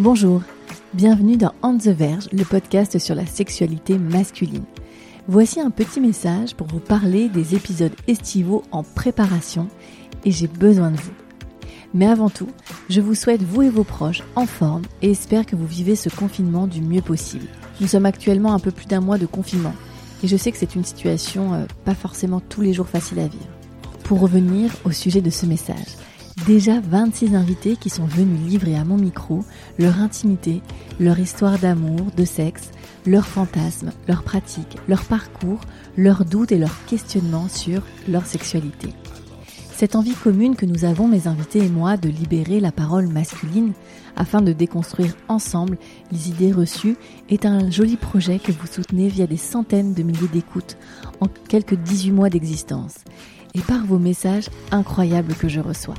[0.00, 0.42] Bonjour,
[0.94, 4.62] bienvenue dans On the Verge, le podcast sur la sexualité masculine.
[5.26, 9.66] Voici un petit message pour vous parler des épisodes estivaux en préparation
[10.24, 11.10] et j'ai besoin de vous.
[11.94, 12.46] Mais avant tout,
[12.88, 16.10] je vous souhaite vous et vos proches en forme et espère que vous vivez ce
[16.10, 17.48] confinement du mieux possible.
[17.80, 19.74] Nous sommes actuellement un peu plus d'un mois de confinement
[20.22, 23.26] et je sais que c'est une situation euh, pas forcément tous les jours facile à
[23.26, 23.48] vivre.
[24.04, 25.96] Pour revenir au sujet de ce message,
[26.46, 29.44] déjà 26 invités qui sont venus livrer à mon micro
[29.78, 30.62] leur intimité,
[31.00, 32.70] leur histoire d'amour, de sexe,
[33.06, 35.60] leurs fantasmes, leurs pratiques, leur parcours,
[35.96, 38.88] leurs doutes et leurs questionnements sur leur sexualité.
[39.78, 43.72] Cette envie commune que nous avons, mes invités et moi, de libérer la parole masculine
[44.16, 45.78] afin de déconstruire ensemble
[46.10, 46.96] les idées reçues
[47.28, 50.76] est un joli projet que vous soutenez via des centaines de milliers d'écoutes
[51.20, 52.96] en quelques 18 mois d'existence
[53.54, 55.94] et par vos messages incroyables que je reçois.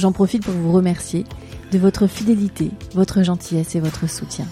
[0.00, 1.26] J'en profite pour vous remercier
[1.72, 4.46] de votre fidélité, votre gentillesse et votre soutien.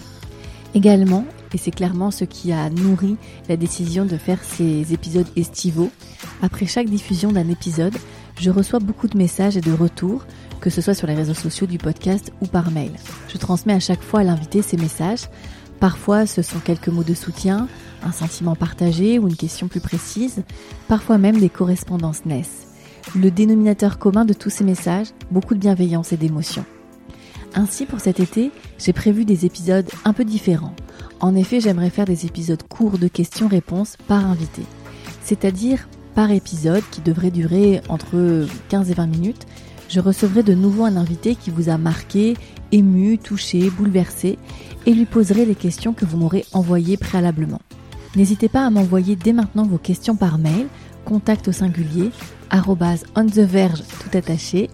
[0.75, 1.25] Également,
[1.55, 5.89] et c'est clairement ce qui a nourri la décision de faire ces épisodes estivaux,
[6.43, 7.97] après chaque diffusion d'un épisode,
[8.39, 10.23] je reçois beaucoup de messages et de retours,
[10.61, 12.91] que ce soit sur les réseaux sociaux du podcast ou par mail.
[13.27, 15.29] Je transmets à chaque fois à l'invité ces messages.
[15.79, 17.67] Parfois, ce sont quelques mots de soutien,
[18.03, 20.43] un sentiment partagé ou une question plus précise.
[20.87, 22.68] Parfois même des correspondances naissent.
[23.15, 26.65] Le dénominateur commun de tous ces messages, beaucoup de bienveillance et d'émotion.
[27.55, 30.75] Ainsi, pour cet été, j'ai prévu des épisodes un peu différents.
[31.19, 34.61] En effet, j'aimerais faire des épisodes courts de questions-réponses par invité.
[35.23, 39.47] C'est-à-dire par épisode qui devrait durer entre 15 et 20 minutes,
[39.89, 42.37] je recevrai de nouveau un invité qui vous a marqué,
[42.71, 44.37] ému, touché, bouleversé
[44.85, 47.61] et lui poserai les questions que vous m'aurez envoyées préalablement.
[48.15, 50.67] N'hésitez pas à m'envoyer dès maintenant vos questions par mail,
[51.09, 52.11] contact au singulier,
[52.51, 54.69] arrobase on the verge tout attaché,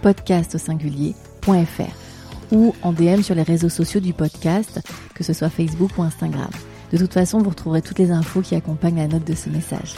[0.00, 4.80] podcast au singulier.fr ou en DM sur les réseaux sociaux du podcast,
[5.14, 6.48] que ce soit Facebook ou Instagram.
[6.90, 9.94] De toute façon, vous retrouverez toutes les infos qui accompagnent la note de ce message.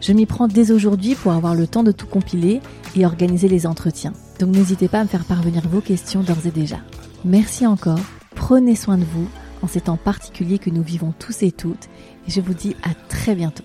[0.00, 2.60] Je m'y prends dès aujourd'hui pour avoir le temps de tout compiler
[2.96, 4.14] et organiser les entretiens.
[4.40, 6.78] Donc n'hésitez pas à me faire parvenir vos questions d'ores et déjà.
[7.24, 8.00] Merci encore,
[8.34, 9.28] prenez soin de vous
[9.62, 11.88] en ces temps particuliers que nous vivons tous et toutes
[12.26, 13.64] et je vous dis à très bientôt.